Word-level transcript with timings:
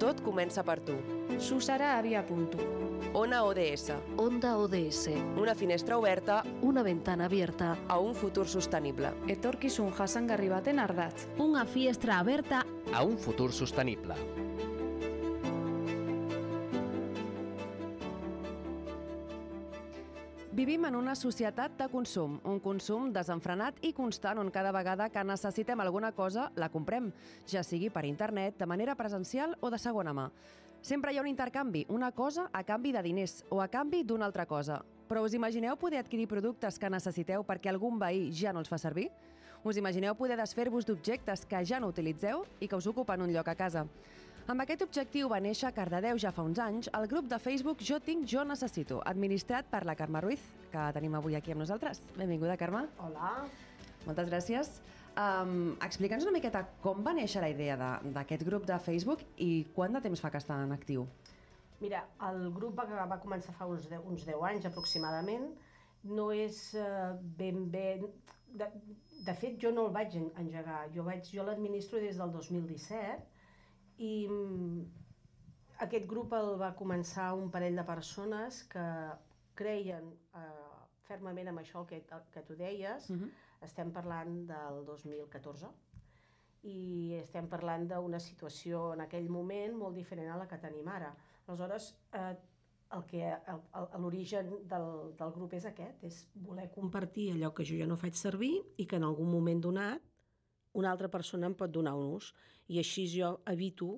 Tot 0.00 0.22
comença 0.24 0.62
per 0.64 0.78
tu. 0.80 0.94
Susara 1.44 1.90
havia 1.98 2.22
punto. 2.24 2.56
Ona 3.20 3.42
ODS, 3.44 3.92
Onda 4.16 4.54
ODS, 4.56 5.10
una 5.36 5.54
finestra 5.54 5.98
oberta 5.98 6.40
una 6.62 6.82
ventana 6.82 7.26
abierta, 7.26 7.76
a 7.86 7.98
un 8.00 8.14
futur 8.14 8.48
sostenible. 8.48 9.12
Etorkizun 9.28 9.92
jasangarri 9.92 10.48
baten 10.48 10.80
ardatz. 10.80 11.28
Unha 11.36 11.66
fiestra 11.68 12.16
aberta 12.16 12.64
a 12.94 13.04
un 13.04 13.18
futur 13.18 13.52
sostenible. 13.52 14.16
Vivim 20.70 20.84
en 20.86 20.94
una 20.94 21.16
societat 21.18 21.72
de 21.74 21.86
consum, 21.90 22.36
un 22.46 22.60
consum 22.62 23.08
desenfrenat 23.10 23.80
i 23.82 23.88
constant 23.90 24.38
on 24.38 24.52
cada 24.54 24.70
vegada 24.70 25.08
que 25.10 25.24
necessitem 25.26 25.80
alguna 25.82 26.12
cosa 26.14 26.44
la 26.54 26.68
comprem, 26.70 27.08
ja 27.50 27.64
sigui 27.66 27.88
per 27.90 28.04
internet, 28.06 28.54
de 28.60 28.68
manera 28.70 28.94
presencial 28.94 29.56
o 29.58 29.70
de 29.74 29.80
segona 29.82 30.12
mà. 30.14 30.28
Sempre 30.80 31.10
hi 31.10 31.18
ha 31.18 31.24
un 31.24 31.26
intercanvi, 31.26 31.82
una 31.88 32.12
cosa 32.12 32.46
a 32.52 32.62
canvi 32.62 32.92
de 32.94 33.02
diners 33.02 33.40
o 33.50 33.58
a 33.60 33.66
canvi 33.66 34.04
d'una 34.04 34.28
altra 34.30 34.46
cosa. 34.46 34.78
Però 35.08 35.24
us 35.26 35.34
imagineu 35.34 35.74
poder 35.74 36.04
adquirir 36.04 36.28
productes 36.30 36.78
que 36.78 36.94
necessiteu 36.94 37.42
perquè 37.42 37.74
algun 37.74 37.98
veí 37.98 38.28
ja 38.30 38.54
no 38.54 38.62
els 38.62 38.70
fa 38.70 38.78
servir? 38.78 39.08
Us 39.66 39.76
imagineu 39.76 40.14
poder 40.14 40.38
desfer-vos 40.38 40.86
d'objectes 40.86 41.48
que 41.50 41.66
ja 41.66 41.82
no 41.82 41.90
utilitzeu 41.90 42.46
i 42.60 42.68
que 42.70 42.78
us 42.78 42.86
ocupen 42.86 43.26
un 43.26 43.34
lloc 43.34 43.50
a 43.50 43.58
casa? 43.58 43.88
Amb 44.50 44.62
aquest 44.64 44.80
objectiu 44.82 45.28
va 45.30 45.38
néixer 45.44 45.68
a 45.68 45.74
Cardedeu 45.76 46.18
ja 46.18 46.30
fa 46.34 46.42
uns 46.42 46.58
anys 46.64 46.88
el 46.98 47.04
grup 47.10 47.28
de 47.30 47.38
Facebook 47.38 47.82
Jo 47.86 47.98
tinc, 48.02 48.24
jo 48.32 48.42
necessito, 48.48 48.98
administrat 49.06 49.68
per 49.70 49.84
la 49.86 49.94
Carme 49.98 50.22
Ruiz, 50.24 50.42
que 50.72 50.86
tenim 50.96 51.14
avui 51.18 51.36
aquí 51.38 51.52
amb 51.54 51.62
nosaltres. 51.62 52.00
Benvinguda, 52.16 52.56
Carme. 52.58 52.80
Hola. 53.04 53.30
Moltes 54.08 54.30
gràcies. 54.32 54.72
Um, 55.20 55.76
Explica'ns 55.86 56.24
una 56.26 56.34
miqueta 56.34 56.64
com 56.82 57.02
va 57.06 57.12
néixer 57.14 57.42
la 57.44 57.50
idea 57.52 57.76
de- 57.76 58.12
d'aquest 58.16 58.42
grup 58.48 58.66
de 58.66 58.78
Facebook 58.82 59.22
i 59.36 59.66
quant 59.76 59.92
de 59.94 60.00
temps 60.00 60.20
fa 60.24 60.30
que 60.30 60.38
està 60.42 60.56
en 60.64 60.72
actiu? 60.72 61.06
Mira, 61.80 62.02
el 62.30 62.50
grup 62.52 62.74
va, 62.78 63.06
va 63.06 63.20
començar 63.20 63.52
fa 63.54 63.66
uns 63.66 63.88
10, 63.88 64.00
uns 64.06 64.24
10 64.26 64.42
anys 64.50 64.66
aproximadament. 64.66 65.50
No 66.04 66.30
és 66.32 66.74
eh, 66.74 67.12
ben 67.38 67.70
bé... 67.70 68.00
De, 68.50 68.66
de 69.26 69.34
fet, 69.34 69.60
jo 69.62 69.70
no 69.70 69.86
el 69.86 69.92
vaig 69.94 70.16
en- 70.16 70.32
engegar. 70.42 70.88
Jo, 70.94 71.04
vaig, 71.04 71.22
jo 71.30 71.44
l'administro 71.46 72.00
des 72.02 72.16
del 72.18 72.32
2017 72.32 73.28
i 74.00 74.26
mm, 74.28 74.80
aquest 75.84 76.06
grup 76.08 76.32
el 76.36 76.54
va 76.60 76.72
començar 76.78 77.30
un 77.36 77.50
parell 77.52 77.76
de 77.76 77.84
persones 77.88 78.62
que 78.72 78.86
creien 79.60 80.08
eh, 80.40 80.74
fermament 81.08 81.50
amb 81.52 81.62
això 81.62 81.84
que, 81.88 82.02
que 82.32 82.42
tu 82.48 82.56
deies. 82.56 83.10
Uh 83.10 83.16
-huh. 83.16 83.30
Estem 83.62 83.92
parlant 83.92 84.46
del 84.48 84.84
2014 84.86 85.68
i 86.62 87.14
estem 87.16 87.48
parlant 87.48 87.86
d'una 87.88 88.20
situació 88.20 88.92
en 88.94 89.00
aquell 89.00 89.28
moment 89.28 89.76
molt 89.76 89.96
diferent 89.96 90.30
a 90.30 90.36
la 90.36 90.46
que 90.48 90.58
tenim 90.58 90.88
ara. 90.88 91.14
Aleshores, 91.46 91.94
eh, 92.12 92.36
el 92.96 93.04
que 93.06 93.36
l'origen 93.98 94.50
del, 94.68 95.14
del 95.18 95.32
grup 95.32 95.52
és 95.54 95.64
aquest, 95.64 96.02
és 96.04 96.28
voler 96.34 96.70
compartir 96.74 97.32
allò 97.32 97.52
que 97.54 97.64
jo 97.64 97.76
ja 97.78 97.86
no 97.86 97.96
faig 97.96 98.14
servir 98.14 98.54
i 98.76 98.86
que 98.86 98.96
en 98.96 99.04
algun 99.04 99.30
moment 99.30 99.60
donat 99.60 100.09
una 100.78 100.90
altra 100.90 101.08
persona 101.10 101.48
em 101.50 101.56
pot 101.58 101.70
donar 101.72 101.96
un 101.98 102.14
ús 102.16 102.32
i 102.68 102.78
així 102.78 103.06
jo 103.10 103.38
evito 103.50 103.96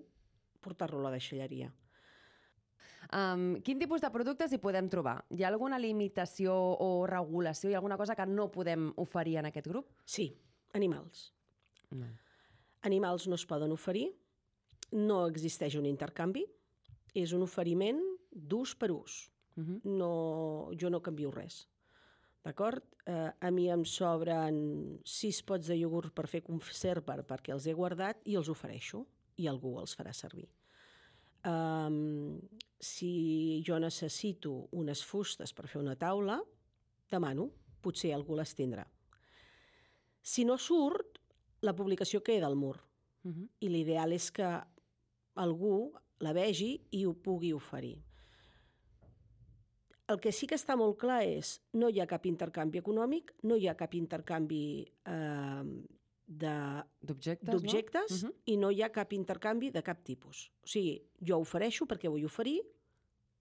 portar-lo 0.62 1.00
a 1.00 1.09
la 1.09 1.15
deixalleria. 1.16 1.71
Um, 3.12 3.59
quin 3.60 3.81
tipus 3.81 4.00
de 4.00 4.09
productes 4.15 4.55
hi 4.55 4.60
podem 4.62 4.88
trobar? 4.88 5.19
Hi 5.34 5.43
ha 5.43 5.50
alguna 5.50 5.81
limitació 5.82 6.55
o 6.81 7.05
regulació? 7.11 7.69
Hi 7.69 7.75
ha 7.77 7.81
alguna 7.82 7.99
cosa 8.00 8.16
que 8.16 8.25
no 8.27 8.49
podem 8.55 8.88
oferir 9.03 9.37
en 9.43 9.50
aquest 9.50 9.69
grup? 9.69 9.91
Sí, 10.06 10.31
animals. 10.78 11.27
No. 11.91 12.09
Animals 12.88 13.27
no 13.28 13.37
es 13.37 13.44
poden 13.47 13.75
oferir, 13.75 14.06
no 14.97 15.27
existeix 15.28 15.77
un 15.77 15.87
intercanvi, 15.91 16.47
és 17.12 17.34
un 17.37 17.44
oferiment 17.44 18.00
d'ús 18.32 18.75
per 18.75 18.91
ús. 18.94 19.28
Uh 19.53 19.62
-huh. 19.62 19.81
no, 19.84 20.71
jo 20.81 20.88
no 20.88 21.03
canvio 21.03 21.31
res. 21.31 21.69
D'acord? 22.42 22.82
Eh, 23.06 23.30
a 23.38 23.50
mi 23.50 23.69
em 23.70 23.84
sobren 23.86 24.56
sis 25.06 25.42
pots 25.47 25.70
de 25.70 25.76
iogurt 25.78 26.14
per 26.14 26.26
fer 26.30 26.42
conserva 26.42 27.16
perquè 27.26 27.54
els 27.54 27.66
he 27.66 27.75
guardat 27.75 28.22
i 28.26 28.34
els 28.38 28.50
ofereixo 28.50 29.04
i 29.38 29.47
algú 29.50 29.76
els 29.80 29.94
farà 29.98 30.12
servir. 30.14 30.48
Um, 31.47 32.38
si 32.78 33.62
jo 33.66 33.78
necessito 33.82 34.52
unes 34.78 35.02
fustes 35.02 35.54
per 35.54 35.66
fer 35.70 35.81
una 35.82 35.97
taula, 35.98 36.38
demano, 37.10 37.48
potser 37.82 38.12
algú 38.14 38.36
les 38.38 38.54
tindrà. 38.54 38.84
Si 40.22 40.44
no 40.47 40.58
surt, 40.58 41.19
la 41.62 41.75
publicació 41.75 42.22
queda 42.22 42.47
al 42.47 42.56
mur. 42.56 42.78
Uh 43.25 43.31
-huh. 43.31 43.48
I 43.60 43.69
l'ideal 43.69 44.12
és 44.12 44.31
que 44.31 44.62
algú 45.34 45.92
la 46.19 46.32
vegi 46.32 46.81
i 46.91 47.04
ho 47.06 47.14
pugui 47.14 47.52
oferir. 47.52 48.02
El 50.12 50.21
que 50.21 50.33
sí 50.37 50.47
que 50.50 50.59
està 50.59 50.77
molt 50.77 50.99
clar 51.00 51.23
és 51.25 51.55
no 51.81 51.89
hi 51.89 52.03
ha 52.03 52.06
cap 52.11 52.27
intercanvi 52.28 52.83
econòmic, 52.83 53.33
no 53.49 53.56
hi 53.56 53.69
ha 53.71 53.77
cap 53.78 53.95
intercanvi 53.97 54.65
eh, 55.09 55.62
de 56.27 56.56
D'objectes, 57.00 58.23
no? 58.23 58.28
Uh 58.28 58.34
-huh. 58.34 58.34
i 58.47 58.56
no 58.56 58.71
hi 58.71 58.83
ha 58.83 58.91
cap 58.91 59.12
intercanvi 59.12 59.71
de 59.71 59.83
cap 59.83 60.03
tipus. 60.03 60.50
O 60.62 60.67
sigui, 60.67 61.03
jo 61.21 61.39
ofereixo 61.39 61.87
perquè 61.87 62.09
vull 62.09 62.25
oferir, 62.25 62.61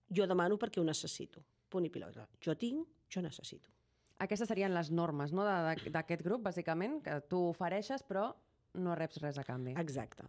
jo 0.10 0.28
demano 0.28 0.58
perquè 0.58 0.80
ho 0.80 0.84
necessito. 0.84 1.44
Punt 1.70 1.86
i 1.86 1.90
pilota. 1.90 2.28
Jo 2.40 2.56
tinc, 2.56 2.88
jo 3.10 3.22
necessito. 3.22 3.70
Aquestes 4.18 4.48
serien 4.48 4.74
les 4.74 4.92
normes 4.92 5.32
no, 5.32 5.44
d'aquest 5.44 6.22
grup, 6.22 6.42
bàsicament, 6.44 7.02
que 7.02 7.22
tu 7.22 7.50
ofereixes 7.50 8.04
però 8.04 8.36
no 8.74 8.96
reps 8.96 9.22
res 9.22 9.38
a 9.38 9.44
canvi. 9.44 9.74
Exacte. 9.78 10.24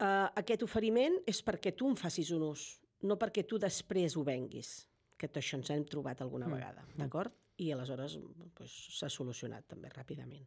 Uh, 0.00 0.30
aquest 0.34 0.62
oferiment 0.62 1.18
és 1.26 1.44
perquè 1.44 1.74
tu 1.76 1.88
em 1.88 1.96
facis 1.96 2.30
un 2.30 2.42
ús, 2.42 2.80
no 3.02 3.16
perquè 3.16 3.46
tu 3.46 3.58
després 3.58 4.16
ho 4.16 4.22
venguis, 4.24 4.88
que 5.20 5.28
tot 5.28 5.42
això 5.42 5.58
ens 5.60 5.70
hem 5.74 5.84
trobat 5.88 6.22
alguna 6.24 6.48
mm. 6.48 6.56
vegada, 6.56 6.86
d'acord? 6.96 7.36
I 7.60 7.70
aleshores 7.74 8.16
pues, 8.56 8.72
s'ha 8.96 9.10
solucionat 9.12 9.68
també 9.68 9.90
ràpidament. 9.92 10.46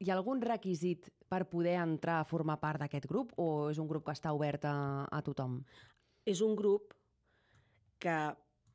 Hi 0.00 0.10
ha 0.10 0.16
algun 0.16 0.40
requisit 0.44 1.08
per 1.28 1.46
poder 1.48 1.78
entrar 1.80 2.20
a 2.20 2.28
formar 2.28 2.58
part 2.60 2.80
d'aquest 2.80 3.08
grup 3.08 3.32
o 3.40 3.70
és 3.72 3.80
un 3.80 3.88
grup 3.88 4.06
que 4.06 4.14
està 4.16 4.32
obert 4.36 4.64
a, 4.68 4.76
a 5.04 5.20
tothom? 5.24 5.58
És 6.28 6.40
un 6.44 6.54
grup 6.56 6.94
que 8.00 8.16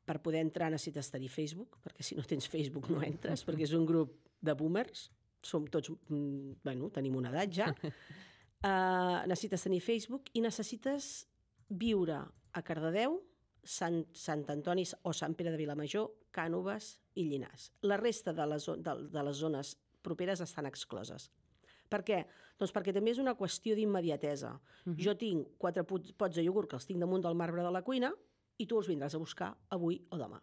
per 0.06 0.20
poder 0.22 0.42
entrar 0.44 0.70
necessites 0.70 1.10
tenir 1.10 1.28
Facebook, 1.32 1.80
perquè 1.82 2.04
si 2.06 2.14
no 2.18 2.22
tens 2.26 2.46
Facebook 2.50 2.88
no 2.92 3.02
entres, 3.02 3.42
perquè 3.46 3.66
és 3.66 3.74
un 3.74 3.86
grup 3.86 4.14
de 4.42 4.54
boomers, 4.54 5.08
som 5.42 5.66
tots, 5.70 5.90
mm, 5.90 6.60
bueno, 6.64 6.90
tenim 6.94 7.16
una 7.18 7.32
edat 7.34 7.54
ja, 7.54 7.70
uh, 7.74 9.22
necessites 9.30 9.66
tenir 9.66 9.82
Facebook 9.82 10.30
i 10.34 10.42
necessites 10.44 11.26
viure 11.68 12.20
a 12.22 12.62
Cardedeu, 12.62 13.18
Sant, 13.66 14.04
Sant 14.14 14.44
Antoni 14.52 14.84
o 15.02 15.12
Sant 15.12 15.34
Pere 15.36 15.50
de 15.50 15.58
Vilamajor, 15.60 16.10
Cànoves 16.32 16.96
i 17.18 17.24
Llinars. 17.26 17.72
La 17.82 17.96
resta 17.98 18.32
de 18.32 18.46
les, 18.46 18.66
de, 18.66 18.94
de 19.12 19.22
les 19.26 19.36
zones 19.36 19.74
properes 20.06 20.40
estan 20.44 20.66
excloses. 20.70 21.30
Per 21.90 22.00
què? 22.06 22.20
Doncs 22.58 22.72
perquè 22.74 22.92
també 22.94 23.12
és 23.12 23.18
una 23.22 23.34
qüestió 23.38 23.74
d'immediatesa. 23.76 24.52
Uh 24.54 24.92
-huh. 24.92 24.96
Jo 25.04 25.16
tinc 25.16 25.56
quatre 25.58 25.82
pot- 25.84 26.12
pots 26.16 26.34
de 26.36 26.42
iogurt 26.42 26.68
que 26.70 26.76
els 26.76 26.86
tinc 26.86 26.98
damunt 27.00 27.22
del 27.22 27.34
marbre 27.34 27.62
de 27.62 27.70
la 27.70 27.82
cuina 27.82 28.12
i 28.58 28.66
tu 28.66 28.78
els 28.78 28.88
vindràs 28.88 29.14
a 29.14 29.18
buscar 29.18 29.56
avui 29.68 30.00
o 30.10 30.16
demà. 30.16 30.40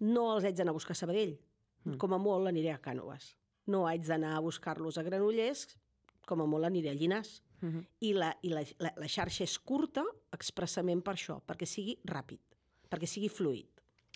No 0.00 0.34
els 0.36 0.44
haig 0.44 0.56
d'anar 0.56 0.70
a 0.70 0.74
buscar 0.74 0.92
a 0.92 0.94
Sabadell. 0.94 1.38
Mm. 1.84 1.96
Com 1.96 2.12
a 2.12 2.18
molt 2.18 2.46
aniré 2.46 2.70
a 2.72 2.80
Cànoves. 2.80 3.36
No 3.66 3.86
haig 3.86 4.02
d'anar 4.06 4.36
a 4.36 4.40
buscar-los 4.40 4.98
a 4.98 5.02
Granollers, 5.02 5.78
com 6.26 6.40
a 6.40 6.46
molt 6.46 6.64
aniré 6.64 6.90
a 6.90 6.94
Llinars. 6.94 7.42
Uh 7.60 7.68
-huh. 7.68 7.84
I, 8.00 8.12
la, 8.12 8.30
i 8.42 8.48
la, 8.48 8.62
la, 8.78 8.92
la 8.96 9.08
xarxa 9.08 9.44
és 9.44 9.58
curta 9.58 10.04
expressament 10.32 11.02
per 11.02 11.14
això, 11.14 11.40
perquè 11.46 11.66
sigui 11.66 11.98
ràpid, 12.04 12.40
perquè 12.88 13.06
sigui 13.06 13.28
fluid. 13.28 13.66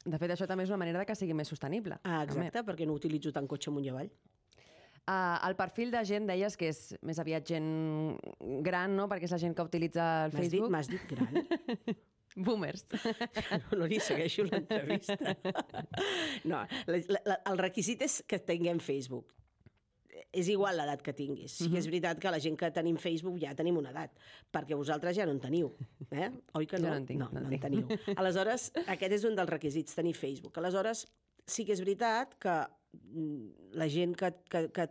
De 0.05 0.19
fet, 0.19 0.31
això 0.31 0.47
també 0.47 0.65
és 0.65 0.71
una 0.71 0.79
manera 0.79 0.99
de 0.99 1.07
que 1.07 1.15
sigui 1.15 1.35
més 1.35 1.49
sostenible. 1.49 1.99
Ah, 2.03 2.25
també. 2.27 2.47
exacte, 2.47 2.63
perquè 2.63 2.87
no 2.87 2.93
utilitzo 2.93 3.33
tant 3.33 3.47
cotxe 3.47 3.71
amunt 3.71 3.85
i 3.85 3.89
avall. 3.89 4.11
Uh, 5.05 5.37
el 5.49 5.55
perfil 5.57 5.91
de 5.91 6.01
gent, 6.09 6.27
deies 6.27 6.57
que 6.57 6.71
és 6.73 6.97
més 7.03 7.19
aviat 7.19 7.45
gent 7.47 8.19
gran, 8.65 8.95
no? 8.97 9.05
Perquè 9.11 9.25
és 9.29 9.35
la 9.35 9.39
gent 9.39 9.55
que 9.55 9.63
utilitza 9.63 10.25
el 10.25 10.33
M'has 10.33 10.49
dit, 10.49 10.61
Facebook. 10.61 10.71
m'has 10.71 10.89
dit 10.89 11.03
gran? 11.11 11.35
Boomers. 12.37 12.87
No, 13.71 13.79
no 13.79 13.87
li 13.87 14.01
segueixo 14.01 14.47
l'entrevista. 14.49 15.37
No, 16.51 16.65
la, 16.89 17.21
la, 17.25 17.37
el 17.51 17.61
requisit 17.61 18.03
és 18.03 18.23
que 18.27 18.39
tinguem 18.41 18.81
Facebook. 18.81 19.35
És 20.35 20.49
igual 20.53 20.77
l'edat 20.79 21.03
que 21.03 21.15
tinguis. 21.17 21.57
Sí 21.59 21.69
que 21.73 21.81
és 21.81 21.89
veritat 21.91 22.21
que 22.23 22.31
la 22.31 22.39
gent 22.43 22.57
que 22.59 22.71
tenim 22.75 22.99
Facebook 23.03 23.41
ja 23.43 23.55
tenim 23.59 23.81
una 23.81 23.91
edat, 23.91 24.15
perquè 24.55 24.77
vosaltres 24.79 25.17
ja 25.17 25.27
no 25.27 25.35
en 25.35 25.41
teniu. 25.43 25.73
Eh? 26.11 26.31
Oi 26.55 26.69
que 26.71 26.79
Jo 26.79 26.87
no? 26.87 26.93
no 26.93 27.01
en 27.03 27.07
tinc, 27.09 27.21
no, 27.21 27.31
no 27.35 27.43
no 27.43 27.51
en 27.51 27.63
teniu. 27.63 27.87
Aleshores, 28.21 28.71
aquest 28.85 29.19
és 29.19 29.27
un 29.27 29.35
dels 29.39 29.51
requisits, 29.51 29.97
tenir 29.99 30.15
Facebook. 30.15 30.59
Aleshores, 30.63 31.07
sí 31.47 31.67
que 31.67 31.75
és 31.75 31.83
veritat 31.83 32.37
que 32.39 32.55
mm, 32.95 33.75
la 33.81 33.89
gent 33.91 34.15
que, 34.19 34.31
que, 34.51 34.69
que, 34.75 34.89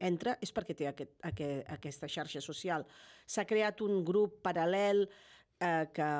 entra 0.00 0.36
és 0.42 0.52
perquè 0.54 0.76
té 0.76 0.88
aquest, 0.90 1.16
aquest, 1.28 1.64
aquesta 1.72 2.08
xarxa 2.08 2.42
social. 2.44 2.86
S'ha 3.28 3.44
creat 3.48 3.82
un 3.84 4.02
grup 4.06 4.40
paral·lel 4.44 5.04
eh, 5.60 5.84
que, 5.92 6.10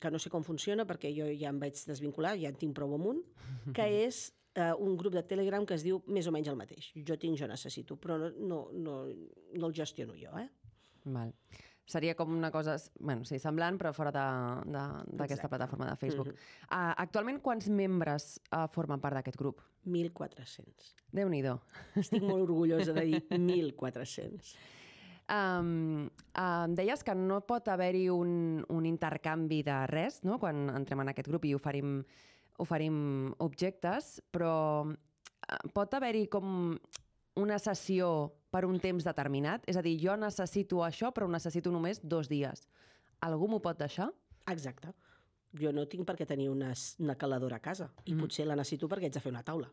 que 0.00 0.12
no 0.12 0.20
sé 0.22 0.32
com 0.32 0.44
funciona 0.46 0.86
perquè 0.88 1.12
jo 1.16 1.28
ja 1.32 1.52
em 1.52 1.60
vaig 1.60 1.80
desvincular, 1.88 2.36
ja 2.40 2.52
en 2.52 2.58
tinc 2.60 2.76
prou 2.76 2.94
amunt, 2.96 3.22
que 3.76 3.88
és 4.06 4.26
eh, 4.56 4.72
un 4.78 4.96
grup 4.96 5.14
de 5.14 5.22
Telegram 5.22 5.64
que 5.66 5.74
es 5.78 5.84
diu 5.86 6.02
més 6.08 6.26
o 6.26 6.32
menys 6.34 6.48
el 6.48 6.56
mateix. 6.58 6.90
Jo 7.06 7.16
tinc, 7.20 7.38
jo 7.38 7.46
necessito, 7.48 7.96
però 8.00 8.16
no, 8.18 8.30
no, 8.40 8.60
no, 8.72 8.96
no 9.54 9.66
el 9.70 9.74
gestiono 9.76 10.14
jo, 10.18 10.32
eh? 10.40 10.48
Val. 11.04 11.32
Seria 11.86 12.16
com 12.18 12.32
una 12.34 12.48
cosa, 12.50 12.72
bueno, 12.98 13.22
sí, 13.24 13.38
semblant, 13.38 13.76
però 13.78 13.92
fora 13.94 14.10
de- 14.10 14.72
de- 14.72 15.16
d'aquesta 15.20 15.46
plataforma 15.48 15.86
de 15.92 15.94
Facebook. 15.96 16.32
Mhm. 16.32 16.34
uh, 16.72 16.94
actualment, 16.98 17.38
quants 17.40 17.68
membres 17.70 18.40
uh, 18.50 18.66
formen 18.74 18.98
part 19.00 19.14
d'aquest 19.14 19.38
grup? 19.38 19.60
1.400. 19.86 20.94
Déu-n'hi-do. 21.14 21.60
Estic 21.94 22.22
molt 22.26 22.42
orgullosa 22.48 22.92
de 22.92 23.04
dir 23.06 23.20
1.400. 23.30 24.56
Um, 25.28 26.08
um, 26.38 26.74
deies 26.78 27.02
que 27.02 27.14
no 27.18 27.40
pot 27.46 27.66
haver-hi 27.68 28.04
un, 28.14 28.64
un 28.70 28.84
intercanvi 28.86 29.62
de 29.66 29.78
res 29.90 30.20
no? 30.22 30.36
quan 30.38 30.68
entrem 30.70 31.00
en 31.02 31.08
aquest 31.10 31.26
grup 31.26 31.44
i 31.48 31.54
oferim, 31.56 31.96
oferim 32.58 33.32
objectes, 33.38 34.20
però 34.30 34.86
eh, 34.88 35.58
pot 35.74 35.94
haver-hi 35.94 36.26
com 36.32 36.76
una 37.36 37.58
sessió 37.58 38.32
per 38.50 38.64
un 38.64 38.78
temps 38.80 39.04
determinat? 39.04 39.64
És 39.68 39.76
a 39.76 39.82
dir, 39.84 39.96
jo 40.00 40.16
necessito 40.16 40.82
això, 40.84 41.12
però 41.12 41.26
ho 41.26 41.32
necessito 41.32 41.70
només 41.70 42.00
dos 42.02 42.28
dies. 42.28 42.66
Algú 43.20 43.48
m'ho 43.48 43.60
pot 43.60 43.78
deixar? 43.78 44.10
Exacte. 44.48 44.92
Jo 45.56 45.72
no 45.72 45.86
tinc 45.88 46.04
per 46.06 46.16
què 46.18 46.26
tenir 46.28 46.48
una, 46.52 46.72
una 47.00 47.14
caladora 47.16 47.56
a 47.56 47.64
casa 47.64 47.90
i 48.04 48.14
Mm. 48.14 48.20
potser 48.20 48.46
la 48.46 48.56
necessito 48.56 48.88
perquè 48.88 49.04
haig 49.08 49.14
de 49.14 49.20
fer 49.20 49.32
una 49.32 49.42
taula. 49.42 49.70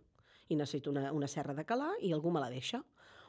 I 0.49 0.55
necessito 0.55 0.91
una, 0.91 1.11
una 1.11 1.27
serra 1.27 1.53
de 1.53 1.65
calar 1.65 1.91
i 2.01 2.11
algú 2.13 2.31
me 2.31 2.39
la 2.39 2.49
deixa. 2.49 2.83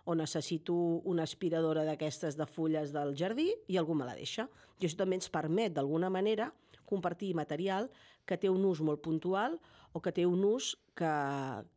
O 0.05 0.15
necessito 0.15 0.75
una 1.09 1.25
aspiradora 1.25 1.85
d'aquestes 1.87 2.37
de 2.37 2.47
fulles 2.47 2.93
del 2.93 3.15
jardí 3.17 3.49
i 3.73 3.79
algú 3.81 3.95
me 3.97 4.05
la 4.05 4.15
deixa. 4.15 4.49
I 4.81 4.85
això 4.87 4.99
també 5.01 5.17
ens 5.17 5.31
permet, 5.33 5.73
d'alguna 5.73 6.11
manera, 6.13 6.51
compartir 6.85 7.35
material 7.35 7.89
que 8.27 8.37
té 8.37 8.51
un 8.53 8.65
ús 8.69 8.83
molt 8.85 9.01
puntual 9.01 9.57
o 9.95 10.01
que 10.03 10.13
té 10.13 10.27
un 10.27 10.43
ús 10.45 10.75
que, 10.95 11.09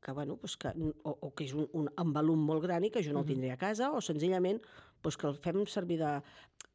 que, 0.01 0.11
bueno, 0.11 0.35
pues 0.37 0.57
que, 0.57 0.73
o, 1.03 1.13
o 1.21 1.31
que 1.33 1.45
és 1.45 1.53
un, 1.55 1.67
un 1.73 1.87
envolum 2.01 2.43
molt 2.43 2.63
gran 2.65 2.83
i 2.83 2.89
que 2.91 3.03
jo 3.05 3.13
no 3.13 3.23
el 3.23 3.29
tindré 3.29 3.51
a 3.53 3.57
casa 3.61 3.91
o 3.93 4.01
senzillament 4.01 4.59
pues 5.01 5.15
que 5.15 5.27
el 5.29 5.35
fem 5.37 5.61
servir 5.69 5.99
de, 6.01 6.11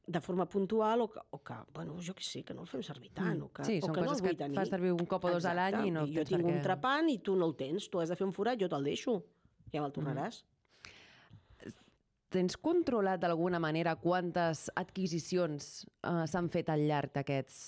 de 0.06 0.20
forma 0.20 0.46
puntual 0.48 1.02
o 1.02 1.08
que, 1.10 1.20
o 1.30 1.42
que 1.42 1.56
bueno, 1.74 1.96
jo 2.00 2.14
què 2.14 2.24
sé, 2.24 2.44
que 2.46 2.54
no 2.54 2.62
el 2.62 2.70
fem 2.70 2.82
servir 2.86 3.10
tant 3.12 3.42
o 3.42 3.50
que, 3.52 3.66
Sí, 3.68 3.80
o 3.82 3.88
són 3.90 3.96
que 3.96 4.04
no 4.04 4.12
coses 4.12 4.22
el 4.22 4.24
que 4.24 4.32
vull 4.32 4.40
tenir. 4.44 4.58
fas 4.60 4.72
servir 4.72 4.92
un 4.94 5.04
cop 5.10 5.24
o 5.28 5.34
dos 5.34 5.44
a 5.44 5.52
l'any 5.58 5.88
i 5.88 5.92
no 5.92 6.06
jo 6.06 6.24
tinc 6.24 6.40
per 6.46 6.54
un 6.54 6.62
trepant 6.64 7.10
i 7.12 7.18
tu 7.18 7.36
no 7.36 7.50
el 7.50 7.56
tens, 7.58 7.90
tu 7.90 8.00
has 8.00 8.08
de 8.12 8.16
fer 8.16 8.24
un 8.28 8.32
forat, 8.32 8.56
jo 8.60 8.70
te'l 8.72 8.86
deixo. 8.88 9.18
Ja 9.72 9.82
me'l 9.82 9.92
tornaràs. 9.92 10.44
Tens 12.32 12.56
controlat 12.56 13.20
d'alguna 13.20 13.58
manera 13.60 13.92
quantes 14.00 14.70
adquisicions 14.80 15.84
uh, 16.08 16.24
s'han 16.24 16.48
fet 16.52 16.70
al 16.72 16.86
llarg 16.88 17.12
d'aquests 17.12 17.58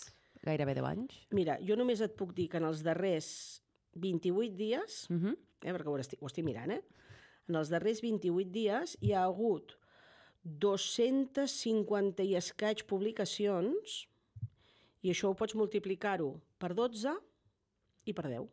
gairebé 0.44 0.74
10 0.78 0.88
anys? 0.88 1.18
Mira, 1.36 1.58
jo 1.60 1.76
només 1.76 2.00
et 2.04 2.14
puc 2.16 2.32
dir 2.36 2.48
que 2.48 2.60
en 2.60 2.68
els 2.70 2.80
darrers 2.86 3.28
28 4.00 4.56
dies, 4.56 5.06
Uh 5.10 5.16
-huh. 5.20 5.36
eh, 5.62 5.72
perquè 5.72 5.88
ho 5.88 5.98
estic, 5.98 6.22
ho 6.22 6.26
estic 6.26 6.44
mirant, 6.44 6.70
eh? 6.70 6.82
En 7.48 7.56
els 7.56 7.68
darrers 7.68 8.00
28 8.00 8.50
dies 8.50 8.96
hi 9.02 9.12
ha 9.12 9.24
hagut 9.24 9.76
250 10.44 12.22
i 12.24 12.34
escaig 12.36 12.86
publicacions 12.86 14.08
i 15.02 15.10
això 15.10 15.28
ho 15.28 15.34
pots 15.34 15.54
multiplicar-ho 15.54 16.40
per 16.58 16.74
12 16.74 17.14
i 18.04 18.12
per 18.12 18.28
10. 18.28 18.48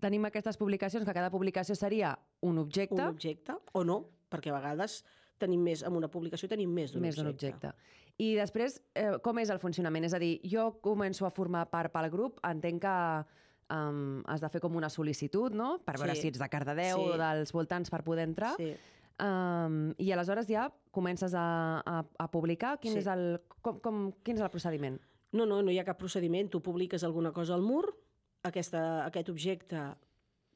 Tenim 0.00 0.24
aquestes 0.24 0.56
publicacions, 0.56 1.04
que 1.04 1.14
cada 1.14 1.30
publicació 1.30 1.74
seria 1.74 2.18
un 2.42 2.58
objecte, 2.58 2.94
Un 2.94 3.08
objecte, 3.08 3.54
o 3.72 3.84
no, 3.84 4.04
perquè 4.30 4.50
a 4.50 4.58
vegades 4.60 5.04
tenim 5.38 5.60
més, 5.62 5.82
amb 5.84 5.96
una 5.96 6.08
publicació 6.08 6.48
tenim 6.48 6.70
més 6.72 6.92
d'un 6.92 7.04
objecte. 7.04 7.28
objecte. 7.28 7.72
I 8.18 8.34
després, 8.36 8.82
eh, 8.94 9.18
com 9.22 9.38
és 9.38 9.48
el 9.50 9.58
funcionament? 9.58 10.04
És 10.04 10.12
a 10.14 10.18
dir, 10.18 10.40
jo 10.44 10.80
començo 10.82 11.24
a 11.26 11.30
formar 11.30 11.70
part 11.70 11.92
pel 11.92 12.10
grup, 12.10 12.38
entenc 12.44 12.82
que 12.82 13.24
um, 13.72 14.22
has 14.26 14.40
de 14.40 14.48
fer 14.50 14.60
com 14.60 14.74
una 14.76 14.88
sol·licitud, 14.88 15.52
no?, 15.52 15.78
per 15.84 15.96
veure 15.96 16.14
Sí. 16.16 16.22
si 16.22 16.28
ets 16.28 16.38
de 16.38 16.48
Cardedeu 16.48 16.98
Sí. 16.98 17.10
o 17.10 17.16
dels 17.16 17.52
voltants 17.52 17.88
per 17.88 18.02
poder 18.02 18.24
entrar. 18.28 18.56
Sí. 18.56 18.74
Um, 19.20 19.92
I 19.98 20.12
aleshores 20.12 20.46
ja 20.48 20.72
comences 20.90 21.34
a, 21.34 21.80
a, 21.84 22.04
a 22.18 22.30
publicar. 22.30 22.78
Quin, 22.80 22.92
Sí. 22.92 22.98
és 22.98 23.06
el, 23.06 23.40
com, 23.62 23.78
com, 23.80 24.12
quin 24.24 24.36
és 24.36 24.42
el 24.42 24.50
procediment? 24.50 24.98
No, 25.32 25.46
no, 25.46 25.62
no 25.62 25.70
hi 25.70 25.78
ha 25.78 25.84
cap 25.84 25.98
procediment. 25.98 26.50
Tu 26.50 26.60
publiques 26.60 27.04
alguna 27.04 27.32
cosa 27.32 27.54
al 27.54 27.62
mur, 27.62 27.94
aquesta, 28.42 29.04
aquest 29.06 29.28
objecte 29.28 29.94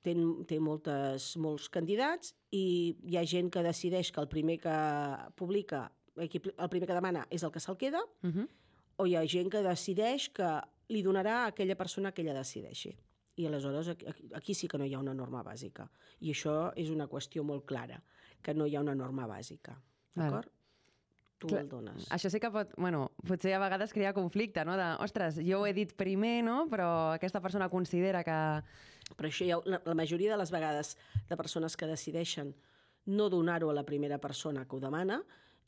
té, 0.04 0.12
té 0.50 0.58
moltes, 0.60 1.30
molts 1.40 1.70
candidats 1.72 2.34
i 2.52 2.96
hi 3.08 3.16
ha 3.16 3.24
gent 3.24 3.50
que 3.54 3.62
decideix 3.64 4.10
que 4.12 4.20
el 4.22 4.28
primer 4.28 4.58
que 4.62 4.74
publica, 5.38 5.86
el 6.16 6.28
primer 6.70 6.86
que 6.86 6.94
demana 6.98 7.24
és 7.30 7.42
el 7.42 7.50
que 7.54 7.60
se'l 7.64 7.76
queda, 7.80 8.02
Uh 8.22 8.28
-huh. 8.30 8.48
o 8.96 9.06
hi 9.06 9.16
ha 9.16 9.24
gent 9.26 9.50
que 9.50 9.62
decideix 9.62 10.28
que 10.30 10.60
li 10.88 11.02
donarà 11.02 11.44
a 11.44 11.46
aquella 11.46 11.74
persona 11.76 12.12
que 12.12 12.22
ella 12.22 12.34
decideixi. 12.34 12.96
I 13.36 13.46
aleshores 13.46 13.88
aquí, 13.88 14.06
aquí- 14.34 14.54
sí 14.54 14.68
que 14.68 14.78
no 14.78 14.84
hi 14.84 14.94
ha 14.94 14.98
una 15.00 15.14
norma 15.14 15.42
bàsica. 15.42 15.88
I 16.20 16.30
això 16.30 16.72
és 16.76 16.88
una 16.90 17.08
qüestió 17.08 17.42
molt 17.42 17.64
clara, 17.64 18.02
que 18.42 18.54
no 18.54 18.66
hi 18.66 18.76
ha 18.76 18.80
una 18.80 18.94
norma 18.94 19.26
bàsica. 19.26 19.74
D'acord? 20.14 20.48
Tu 21.38 21.50
Clar, 21.50 21.64
el 21.64 21.68
dones. 21.68 22.06
Això 22.14 22.30
sí 22.30 22.38
que 22.40 22.50
pot, 22.54 22.70
bueno, 22.78 23.08
potser 23.26 23.54
a 23.56 23.62
vegades 23.62 23.92
crea 23.92 24.14
conflicte, 24.16 24.64
no? 24.64 24.76
De, 24.78 24.86
ostres, 25.04 25.40
jo 25.42 25.60
ho 25.60 25.66
he 25.66 25.74
dit 25.76 25.94
primer, 25.98 26.38
no? 26.46 26.64
Però 26.70 26.88
aquesta 27.14 27.42
persona 27.44 27.68
considera 27.72 28.22
que... 28.24 28.38
Però 29.18 29.28
això 29.28 29.48
ja, 29.48 29.58
la, 29.68 29.82
la 29.84 29.96
majoria 29.98 30.32
de 30.32 30.38
les 30.40 30.52
vegades 30.54 30.94
de 31.28 31.36
persones 31.36 31.76
que 31.76 31.90
decideixen 31.90 32.54
no 33.06 33.28
donar-ho 33.28 33.68
a 33.70 33.74
la 33.76 33.84
primera 33.84 34.18
persona 34.18 34.64
que 34.64 34.76
ho 34.76 34.80
demana, 34.80 35.18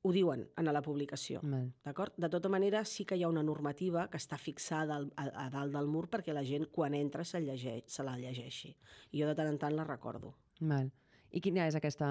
ho 0.07 0.13
diuen 0.15 0.45
en 0.57 0.71
la 0.71 0.83
publicació. 0.83 1.41
D'acord? 1.85 2.15
De 2.17 2.31
tota 2.31 2.49
manera, 2.53 2.85
sí 2.87 3.05
que 3.05 3.19
hi 3.19 3.25
ha 3.27 3.31
una 3.33 3.43
normativa 3.43 4.07
que 4.13 4.21
està 4.21 4.39
fixada 4.39 5.01
al, 5.01 5.09
a, 5.19 5.27
a 5.43 5.49
dalt 5.51 5.75
del 5.75 5.91
mur 5.91 6.07
perquè 6.13 6.35
la 6.37 6.45
gent, 6.47 6.69
quan 6.73 6.95
entra, 6.95 7.25
se, 7.27 7.41
llegeix, 7.43 7.85
se 7.91 8.07
la 8.07 8.17
llegeixi. 8.21 8.73
I 9.13 9.23
jo 9.23 9.29
de 9.29 9.35
tant 9.39 9.51
en 9.51 9.59
tant 9.59 9.75
la 9.77 9.87
recordo. 9.89 10.37
Val. 10.61 10.93
I 11.35 11.43
quina 11.43 11.67
és 11.67 11.77
aquesta 11.77 12.09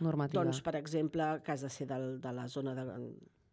normativa? 0.00 0.42
Doncs, 0.44 0.60
per 0.62 0.76
exemple, 0.76 1.40
que 1.44 1.52
has 1.52 1.60
de 1.62 1.70
ser 1.70 1.86
del, 1.86 2.20
de 2.20 2.32
la 2.32 2.46
zona 2.48 2.74
de, 2.74 2.84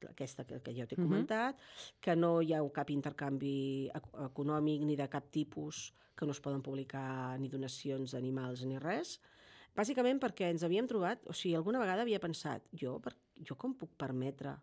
aquesta 0.10 0.44
que, 0.46 0.60
que 0.62 0.74
jo 0.74 0.88
t'he 0.88 0.96
Mhm. 0.98 1.06
comentat, 1.08 1.60
que 2.00 2.16
no 2.16 2.42
hi 2.42 2.54
ha 2.54 2.62
cap 2.74 2.90
intercanvi 2.90 3.90
ec- 3.94 4.16
econòmic 4.26 4.82
ni 4.84 4.96
de 4.96 5.08
cap 5.10 5.30
tipus, 5.30 5.94
que 6.16 6.26
no 6.26 6.32
es 6.32 6.40
poden 6.42 6.62
publicar 6.62 7.38
ni 7.40 7.48
donacions 7.50 8.12
d'animals 8.12 8.64
ni 8.66 8.78
res. 8.80 9.20
Bàsicament 9.76 10.20
perquè 10.20 10.50
ens 10.50 10.64
havíem 10.64 10.88
trobat, 10.88 11.22
o 11.28 11.34
sigui, 11.34 11.56
alguna 11.56 11.80
vegada 11.80 12.02
havia 12.02 12.20
pensat, 12.20 12.64
jo, 12.74 13.00
per, 13.00 13.14
jo 13.48 13.56
com 13.56 13.74
puc 13.74 13.92
permetre 13.96 14.58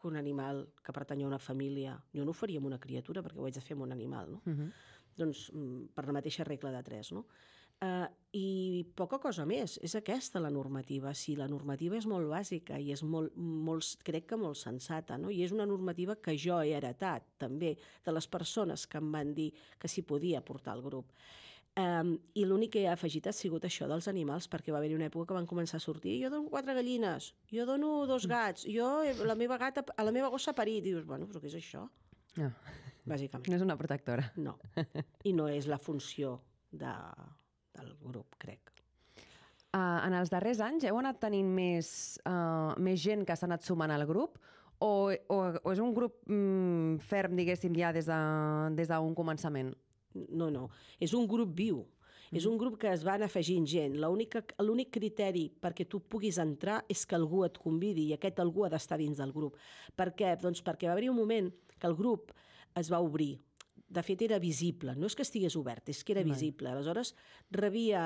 que 0.00 0.08
un 0.08 0.16
animal 0.16 0.68
que 0.82 0.92
pertany 0.92 1.22
a 1.24 1.26
una 1.26 1.38
família, 1.38 2.00
jo 2.14 2.24
no 2.24 2.30
ho 2.30 2.34
faria 2.34 2.58
amb 2.58 2.66
una 2.66 2.78
criatura 2.78 3.22
perquè 3.22 3.38
ho 3.38 3.44
haig 3.46 3.54
de 3.54 3.60
fer 3.60 3.74
amb 3.74 3.82
un 3.82 3.92
animal, 3.92 4.30
no? 4.32 4.42
Uh 4.46 4.52
-huh. 4.52 4.72
doncs, 5.16 5.52
mm, 5.52 5.88
per 5.94 6.06
la 6.06 6.12
mateixa 6.12 6.44
regla 6.44 6.70
de 6.70 6.82
tres. 6.82 7.12
No? 7.12 7.26
Uh, 7.78 8.08
I 8.34 8.84
poca 8.98 9.20
cosa 9.22 9.44
més, 9.48 9.78
és 9.86 9.94
aquesta 9.96 10.40
la 10.42 10.50
normativa. 10.50 11.12
Sí, 11.16 11.36
la 11.38 11.46
normativa 11.48 11.96
és 11.96 12.06
molt 12.10 12.28
bàsica 12.28 12.76
i 12.78 12.90
és 12.92 13.04
molt, 13.06 13.36
molt, 13.38 14.02
crec 14.04 14.26
que 14.32 14.38
molt 14.40 14.58
sensata, 14.58 15.16
no? 15.16 15.30
i 15.30 15.44
és 15.46 15.54
una 15.54 15.66
normativa 15.66 16.16
que 16.20 16.34
jo 16.36 16.58
he 16.60 16.74
heretat 16.76 17.24
també 17.38 17.76
de 18.04 18.12
les 18.12 18.26
persones 18.28 18.84
que 18.86 18.98
em 19.00 19.12
van 19.14 19.30
dir 19.34 19.52
que 19.78 19.88
s'hi 19.88 20.02
podia 20.02 20.42
portar 20.44 20.74
al 20.74 20.82
grup. 20.82 21.14
Um, 21.78 22.16
I 22.34 22.42
l'únic 22.48 22.72
que 22.74 22.82
he 22.82 22.90
afegit 22.90 23.28
ha 23.30 23.32
sigut 23.32 23.62
això 23.64 23.86
dels 23.86 24.08
animals, 24.10 24.48
perquè 24.50 24.74
va 24.74 24.80
haver-hi 24.80 24.96
una 24.98 25.06
època 25.06 25.30
que 25.30 25.38
van 25.38 25.46
començar 25.46 25.78
a 25.78 25.84
sortir 25.84 26.16
jo 26.24 26.30
dono 26.32 26.50
quatre 26.50 26.74
gallines, 26.74 27.30
jo 27.54 27.66
dono 27.68 28.02
dos 28.10 28.26
gats, 28.26 28.66
jo, 28.66 28.88
eh, 29.06 29.14
la 29.22 29.38
meva 29.38 29.60
gata, 29.62 29.84
a 29.94 30.02
la 30.02 30.12
meva 30.12 30.32
gossa 30.34 30.56
parit. 30.58 30.82
I 30.82 30.90
dius, 30.90 31.06
bueno, 31.06 31.30
però 31.30 31.38
què 31.38 31.46
és 31.52 31.54
això? 31.60 31.86
No, 32.42 32.50
Bàsicament. 33.06 33.46
no 33.46 33.56
és 33.56 33.62
una 33.62 33.78
protectora. 33.78 34.26
No. 34.36 34.58
I 35.24 35.32
no 35.38 35.46
és 35.48 35.70
la 35.70 35.78
funció 35.78 36.40
de, 36.72 36.92
del 37.78 37.94
grup, 38.02 38.36
crec. 38.42 38.74
Uh, 39.68 40.00
en 40.06 40.14
els 40.16 40.30
darrers 40.32 40.62
anys 40.64 40.86
heu 40.88 40.96
anat 40.98 41.18
tenint 41.20 41.48
més, 41.52 41.88
uh, 42.26 42.72
més 42.80 43.00
gent 43.02 43.26
que 43.28 43.36
s'ha 43.36 43.46
anat 43.46 43.66
sumant 43.66 43.92
al 43.92 44.06
grup 44.08 44.38
o, 44.78 45.10
o, 45.10 45.38
o 45.64 45.72
és 45.74 45.80
un 45.82 45.92
grup 45.94 46.22
mm, 46.30 46.98
ferm, 47.02 47.34
diguéssim, 47.38 47.74
ja 47.76 47.90
des 47.94 48.06
d'un 48.06 48.76
de, 48.76 48.84
des 48.84 48.92
començament? 49.16 49.72
No, 50.14 50.50
no. 50.50 50.68
És 51.00 51.14
un 51.14 51.26
grup 51.26 51.54
viu. 51.54 51.84
És 52.28 52.44
un 52.44 52.58
grup 52.60 52.76
que 52.80 52.90
es 52.92 53.02
van 53.06 53.24
afegint 53.24 53.64
gent. 53.66 53.96
L'únic 53.96 54.90
criteri 54.92 55.46
perquè 55.48 55.86
tu 55.88 56.00
puguis 56.00 56.38
entrar 56.38 56.82
és 56.88 57.06
que 57.08 57.16
algú 57.16 57.44
et 57.46 57.56
convidi 57.58 58.10
i 58.10 58.14
aquest 58.14 58.38
algú 58.44 58.66
ha 58.66 58.70
d'estar 58.72 58.98
dins 59.00 59.18
del 59.18 59.32
grup. 59.32 59.56
Per 59.96 60.12
què? 60.14 60.34
Doncs 60.40 60.62
perquè 60.62 60.86
va 60.86 60.94
haver-hi 60.94 61.08
un 61.08 61.18
moment 61.18 61.48
que 61.78 61.88
el 61.88 61.96
grup 61.96 62.34
es 62.76 62.92
va 62.92 63.00
obrir. 63.00 63.38
De 63.88 64.02
fet, 64.04 64.20
era 64.22 64.38
visible. 64.38 64.94
No 64.96 65.08
és 65.08 65.14
que 65.16 65.24
estigués 65.24 65.56
obert, 65.56 65.88
és 65.88 66.02
que 66.04 66.12
era 66.12 66.22
visible. 66.26 66.68
Aleshores, 66.68 67.14
rebia 67.50 68.02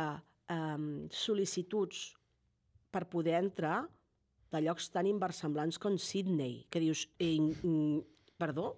um, 0.48 1.08
sol·licituds 1.10 2.12
per 2.92 3.08
poder 3.10 3.34
entrar 3.40 3.88
de 4.52 4.60
llocs 4.62 4.90
tan 4.92 5.08
inversemblants 5.08 5.78
com 5.82 5.96
Sydney, 5.98 6.66
que 6.70 6.78
dius, 6.78 7.08
eh, 7.18 7.40
perdó? 8.38 8.76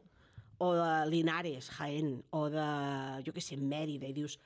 O 0.63 0.73
de 0.73 1.11
Linares, 1.11 1.69
Jaén, 1.77 2.23
o 2.31 2.49
de, 2.49 2.67
jo 3.27 3.35
què 3.35 3.43
sé, 3.43 3.57
Mèrida, 3.61 4.09
i 4.09 4.17
dius, 4.17 4.39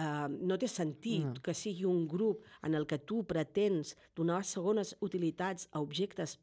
Uh, 0.00 0.30
no 0.46 0.56
té 0.56 0.68
sentit 0.70 1.24
No. 1.26 1.42
que 1.42 1.52
sigui 1.52 1.84
un 1.84 2.06
grup 2.08 2.44
en 2.62 2.74
el 2.78 2.86
que 2.86 2.96
tu 2.96 3.24
pretens 3.26 3.96
donar 4.16 4.44
segones 4.44 4.94
utilitats 5.02 5.68
a 5.72 5.80
objectes 5.80 6.38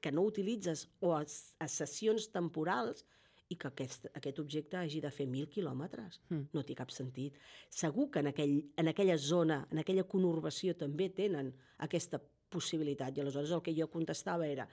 que 0.00 0.12
no 0.12 0.22
utilitzes 0.22 0.88
o 1.00 1.12
a, 1.12 1.24
a 1.58 1.68
sessions 1.68 2.30
temporals 2.32 3.04
i 3.48 3.56
que 3.56 3.68
aquest, 3.68 4.08
aquest 4.18 4.38
objecte 4.42 4.76
hagi 4.76 5.00
de 5.00 5.10
fer 5.10 5.26
mil 5.30 5.46
quilòmetres. 5.48 6.20
Mm. 6.30 6.48
No 6.52 6.62
té 6.66 6.74
cap 6.74 6.90
sentit. 6.90 7.36
Segur 7.70 8.08
que 8.10 8.18
en, 8.18 8.26
aquell, 8.32 8.56
en 8.76 8.88
aquella 8.88 9.16
zona, 9.18 9.66
en 9.70 9.78
aquella 9.78 10.02
conurbació, 10.04 10.74
també 10.74 11.08
tenen 11.14 11.52
aquesta 11.78 12.18
possibilitat. 12.50 13.16
I 13.16 13.20
aleshores 13.22 13.50
el 13.52 13.62
que 13.62 13.74
jo 13.76 13.86
contestava 13.92 14.46
era 14.48 14.66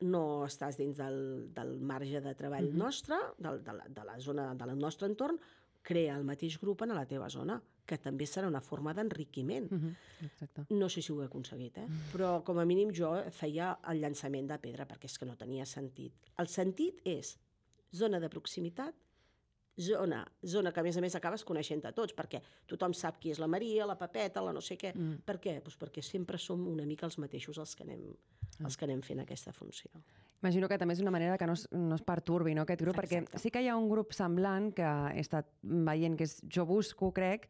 no 0.00 0.44
estàs 0.44 0.76
dins 0.76 0.96
del, 0.98 1.48
del 1.56 1.78
marge 1.80 2.20
de 2.20 2.34
treball 2.36 2.66
Mhm. 2.68 2.76
nostre, 2.78 3.16
del, 3.38 3.62
de, 3.64 3.72
la, 3.72 3.86
de 3.88 4.04
la 4.04 4.18
zona 4.20 4.54
del 4.54 4.76
nostre 4.78 5.08
entorn, 5.08 5.38
crea 5.82 6.16
el 6.18 6.24
mateix 6.24 6.58
grup 6.60 6.82
en 6.82 6.90
la 6.94 7.06
teva 7.06 7.28
zona, 7.30 7.60
que 7.86 7.96
també 8.02 8.26
serà 8.26 8.48
una 8.48 8.60
forma 8.60 8.92
d'enriquiment. 8.92 9.70
Mhm, 9.70 9.96
Exacte. 10.26 10.64
No 10.70 10.88
sé 10.88 11.00
si 11.02 11.12
ho 11.12 11.22
he 11.22 11.26
aconseguit, 11.26 11.78
eh? 11.78 11.86
però 12.12 12.42
com 12.44 12.58
a 12.58 12.64
mínim 12.64 12.90
jo 12.92 13.12
feia 13.30 13.78
el 13.88 14.00
llançament 14.00 14.48
de 14.50 14.58
pedra 14.58 14.86
perquè 14.86 15.04
és 15.06 15.16
que 15.18 15.24
no 15.26 15.36
tenia 15.36 15.64
sentit. 15.64 16.12
El 16.38 16.48
sentit 16.48 17.00
és 17.04 17.38
zona 17.96 18.20
de 18.22 18.30
proximitat, 18.32 18.94
zona, 19.76 20.22
zona 20.42 20.72
que 20.72 20.80
a 20.80 20.84
més 20.86 20.96
a 20.96 21.02
més 21.04 21.14
acabes 21.18 21.44
coneixent 21.44 21.84
a 21.84 21.92
tots, 21.96 22.14
perquè 22.16 22.40
tothom 22.68 22.94
sap 22.96 23.18
qui 23.20 23.32
és 23.34 23.40
la 23.42 23.48
Maria, 23.50 23.86
la 23.88 23.98
Pepeta, 24.00 24.42
la 24.44 24.54
no 24.56 24.62
sé 24.64 24.78
què. 24.80 24.92
Mm. 24.94 25.20
Per 25.26 25.36
què? 25.42 25.58
Pues 25.64 25.76
perquè 25.80 26.04
sempre 26.04 26.40
som 26.40 26.62
una 26.70 26.86
mica 26.88 27.06
els 27.06 27.18
mateixos 27.20 27.60
els 27.60 27.74
que 27.76 27.84
anem, 27.84 28.06
els 28.64 28.76
que 28.76 28.88
anem 28.88 29.02
fent 29.04 29.20
aquesta 29.24 29.52
funció. 29.52 29.92
Imagino 30.42 30.68
que 30.68 30.78
també 30.78 30.96
és 30.96 31.04
una 31.04 31.12
manera 31.12 31.36
que 31.38 31.46
no 31.48 31.54
es, 31.56 31.66
no 31.72 31.96
es 31.96 32.04
perturbi 32.04 32.54
no, 32.54 32.64
aquest 32.64 32.82
grup, 32.84 32.96
Exacte. 32.96 33.24
perquè 33.26 33.42
sí 33.42 33.52
que 33.52 33.62
hi 33.64 33.68
ha 33.68 33.76
un 33.76 33.88
grup 33.90 34.12
semblant 34.16 34.72
que 34.76 34.88
he 35.12 35.22
estat 35.24 35.48
veient, 35.62 36.16
que 36.16 36.28
és 36.28 36.38
Jo 36.52 36.66
Busco, 36.68 37.12
crec, 37.16 37.48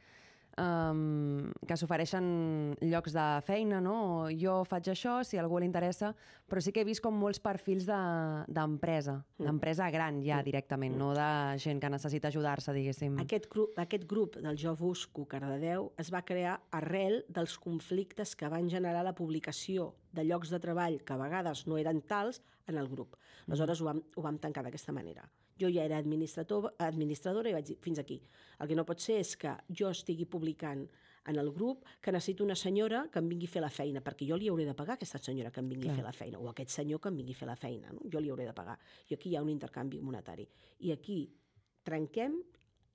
um, 0.58 1.50
que 1.66 1.76
s'ofereixen 1.76 2.76
llocs 2.80 3.12
de 3.12 3.24
feina, 3.46 3.80
no? 3.80 4.28
Jo 4.32 4.62
faig 4.64 4.88
això, 4.92 5.18
si 5.24 5.38
algú 5.38 5.58
li 5.60 5.66
interessa, 5.68 6.14
però 6.48 6.60
sí 6.62 6.72
que 6.72 6.80
he 6.80 6.84
vist 6.88 7.02
com 7.04 7.14
molts 7.18 7.40
perfils 7.40 7.86
de- 7.86 8.44
d'empresa, 8.48 9.24
de, 9.38 9.44
Mm. 9.44 9.46
d'empresa 9.46 9.90
gran 9.90 10.22
ja 10.24 10.42
directament, 10.42 10.96
no 10.96 11.12
de 11.14 11.58
gent 11.58 11.80
que 11.80 11.90
necessita 11.90 12.28
ajudar-se, 12.28 12.72
diguéssim. 12.72 13.18
Aquest, 13.20 13.48
grup, 13.50 13.78
aquest 13.78 14.06
grup 14.08 14.36
del 14.36 14.56
Jo 14.56 14.74
Busco 14.76 15.26
Cardedeu 15.26 15.92
es 15.98 16.12
va 16.12 16.22
crear 16.22 16.60
arrel 16.70 17.24
dels 17.28 17.58
conflictes 17.58 18.34
que 18.36 18.48
van 18.48 18.68
generar 18.70 19.04
la 19.04 19.14
publicació 19.14 19.94
de 20.12 20.24
llocs 20.24 20.50
de 20.50 20.58
treball 20.60 21.02
que 21.04 21.12
a 21.12 21.16
vegades 21.16 21.66
no 21.66 21.76
eren 21.78 22.00
tals 22.02 22.42
en 22.66 22.76
el 22.78 22.88
grup. 22.88 23.16
Aleshores 23.46 23.80
ho 23.80 23.84
vam, 23.84 24.02
ho 24.16 24.22
vam 24.22 24.38
tancar 24.38 24.64
d'aquesta 24.64 24.92
manera. 24.92 25.28
Jo 25.58 25.68
ja 25.72 25.84
era 25.84 25.96
administrador, 25.96 26.74
administradora 26.78 27.48
i 27.48 27.54
vaig 27.56 27.64
dir, 27.70 27.76
fins 27.80 27.98
aquí. 27.98 28.18
El 28.60 28.68
que 28.68 28.76
no 28.76 28.84
pot 28.84 29.00
ser 29.00 29.18
és 29.22 29.36
que 29.40 29.54
jo 29.72 29.88
estigui 29.90 30.26
publicant 30.28 30.82
en 31.26 31.38
el 31.40 31.48
grup 31.50 31.84
que 32.00 32.12
necessito 32.12 32.44
una 32.44 32.54
senyora 32.54 33.06
que 33.10 33.18
em 33.18 33.28
vingui 33.28 33.46
a 33.48 33.50
fer 33.54 33.62
la 33.64 33.70
feina, 33.72 34.02
perquè 34.04 34.28
jo 34.28 34.36
li 34.36 34.48
hauré 34.52 34.66
de 34.68 34.74
pagar 34.78 34.94
aquesta 34.94 35.18
senyora 35.18 35.50
que 35.50 35.60
em 35.60 35.68
vingui 35.72 35.88
Clar. 35.88 35.94
a 35.94 35.96
fer 35.96 36.04
la 36.04 36.12
feina, 36.12 36.38
o 36.38 36.48
aquest 36.50 36.70
senyor 36.70 37.00
que 37.00 37.08
em 37.08 37.16
vingui 37.16 37.32
a 37.34 37.40
fer 37.40 37.48
la 37.48 37.56
feina, 37.56 37.90
no? 37.92 38.00
jo 38.12 38.20
li 38.20 38.30
hauré 38.30 38.44
de 38.46 38.52
pagar. 38.54 38.78
I 39.10 39.14
aquí 39.16 39.30
hi 39.32 39.36
ha 39.36 39.42
un 39.42 39.48
intercanvi 39.50 40.00
monetari. 40.00 40.46
I 40.80 40.92
aquí 40.92 41.18
trenquem 41.82 42.36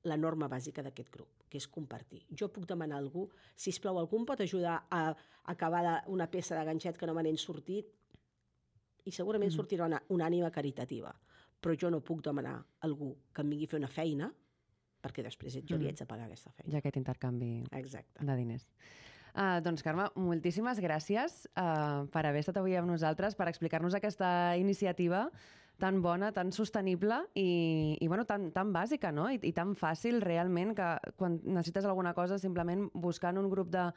la 0.03 0.17
norma 0.17 0.47
bàsica 0.47 0.81
d'aquest 0.85 1.11
grup, 1.13 1.43
que 1.49 1.57
és 1.57 1.67
compartir. 1.67 2.21
Jo 2.29 2.47
puc 2.53 2.65
demanar 2.69 2.95
a 2.97 2.99
algú, 3.03 3.25
si 3.55 3.73
plau, 3.81 3.97
algú 3.99 4.17
em 4.21 4.25
pot 4.25 4.39
ajudar 4.41 4.85
a 4.89 5.15
acabar 5.45 6.03
una 6.07 6.29
peça 6.31 6.55
de 6.57 6.63
ganxet 6.65 6.97
que 6.97 7.05
no 7.09 7.13
me 7.13 7.23
n'he 7.23 7.35
sortit? 7.37 7.85
I 9.05 9.11
segurament 9.11 9.49
Mhm. 9.51 9.57
sortirà 9.57 9.85
una, 9.87 10.01
una 10.09 10.25
ànima 10.27 10.51
caritativa. 10.51 11.11
Però 11.61 11.75
jo 11.77 11.91
no 11.93 12.01
puc 12.01 12.23
demanar 12.25 12.55
a 12.59 12.65
algú 12.87 13.13
que 13.33 13.43
em 13.43 13.49
vingui 13.53 13.67
a 13.69 13.71
fer 13.75 13.79
una 13.79 13.87
feina 13.91 14.31
perquè 15.01 15.23
després 15.25 15.53
jo 15.65 15.77
li 15.77 15.85
Mhm. 15.85 15.89
haig 15.89 15.97
de 15.99 16.05
pagar 16.05 16.25
aquesta 16.25 16.51
feina. 16.51 16.75
ha 16.75 16.77
aquest 16.79 16.97
intercanvi 16.97 17.63
Exacte. 17.71 18.23
de 18.25 18.35
diners. 18.35 18.67
Uh, 19.33 19.61
doncs, 19.63 19.81
Carme, 19.81 20.09
moltíssimes 20.15 20.79
gràcies 20.81 21.47
uh, 21.55 22.05
per 22.11 22.25
haver 22.25 22.39
estat 22.41 22.57
avui 22.57 22.75
amb 22.75 22.89
nosaltres, 22.89 23.33
per 23.35 23.47
explicar-nos 23.47 23.95
aquesta 23.95 24.57
iniciativa 24.57 25.31
tan 25.79 26.01
bona, 26.01 26.31
tan 26.31 26.51
sostenible 26.51 27.15
i, 27.33 27.97
i 27.99 28.07
bueno, 28.07 28.25
tan, 28.25 28.51
tan 28.51 28.73
bàsica, 28.73 29.11
no? 29.11 29.29
I, 29.31 29.39
I 29.41 29.53
tan 29.53 29.73
fàcil, 29.73 30.21
realment, 30.21 30.75
que 30.75 30.99
quan 31.15 31.39
necessites 31.43 31.85
alguna 31.85 32.13
cosa, 32.13 32.37
simplement 32.37 32.89
buscant 32.93 33.37
un 33.39 33.49
grup 33.49 33.69
de, 33.71 33.87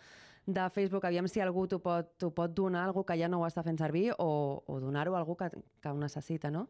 de 0.47 0.71
Facebook, 0.71 1.04
aviam 1.04 1.26
si 1.28 1.40
algú 1.40 1.66
t'ho 1.66 1.80
pot, 1.83 2.25
pot 2.33 2.54
donar, 2.54 2.87
algú 2.87 3.04
que 3.04 3.18
ja 3.18 3.28
no 3.28 3.40
ho 3.42 3.47
està 3.47 3.62
fent 3.66 3.76
servir, 3.76 4.12
o, 4.18 4.62
o 4.66 4.80
donar-ho 4.80 5.14
a 5.14 5.18
algú 5.18 5.37
que, 5.37 5.50
que 5.83 5.88
ho 5.88 5.99
necessita, 5.99 6.50
no? 6.50 6.68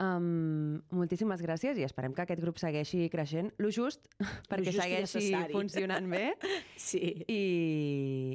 Um, 0.00 0.80
moltíssimes 0.90 1.42
gràcies 1.44 1.76
i 1.76 1.84
esperem 1.84 2.14
que 2.16 2.24
aquest 2.24 2.40
grup 2.40 2.56
segueixi 2.58 3.10
creixent, 3.12 3.50
lo 3.60 3.68
just, 3.70 4.08
perquè 4.50 4.70
just 4.72 4.78
i 4.78 4.80
segueixi 4.80 5.18
necessari. 5.20 5.52
funcionant 5.52 6.08
bé. 6.10 6.32
Sí. 6.82 7.02
I, 7.30 7.42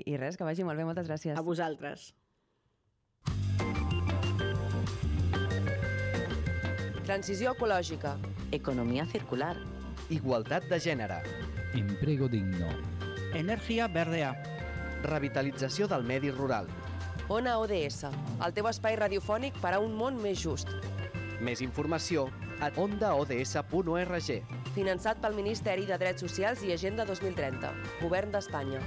I 0.08 0.18
res, 0.22 0.38
que 0.38 0.46
vagi 0.48 0.64
molt 0.64 0.80
bé, 0.80 0.86
moltes 0.88 1.10
gràcies. 1.10 1.36
A 1.38 1.44
vosaltres. 1.44 2.14
Transició 7.08 7.54
ecològica. 7.56 8.18
Economía 8.52 9.06
circular. 9.06 9.56
Igualtat 10.10 10.68
de 10.72 10.80
gènere. 10.80 11.22
Empleo 11.76 12.28
digno. 12.32 12.70
Energia 13.36 13.88
berdea. 13.88 14.34
Revitalització 15.04 15.88
del 15.88 16.04
medi 16.04 16.32
rural. 16.32 16.68
Ona 17.30 17.58
ODS, 17.60 18.08
el 18.46 18.54
teu 18.56 18.68
espai 18.72 18.96
radiofònic 18.96 19.58
per 19.60 19.74
a 19.76 19.82
un 19.84 19.96
món 20.00 20.16
més 20.24 20.40
just. 20.40 20.72
Més 21.44 21.62
informació 21.62 22.28
a 22.62 22.72
ondaods.org. 22.82 24.30
Finançat 24.74 25.22
pel 25.22 25.38
Ministeri 25.38 25.86
de 25.90 25.98
Drets 26.02 26.26
Socials 26.26 26.64
i 26.66 26.74
Agenda 26.74 27.06
2030. 27.06 27.74
Govern 28.02 28.34
d'Espanya. 28.34 28.82